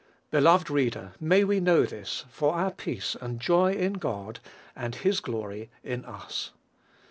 [0.31, 4.39] Beloved reader, may we know this, for our peace and joy in God
[4.75, 6.49] and his glory in us.